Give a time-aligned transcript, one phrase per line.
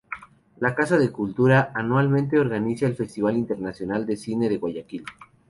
[0.59, 5.05] La Casa de la Cultura anualmente organiza el Festival Internacional de Cine de Guayaquil.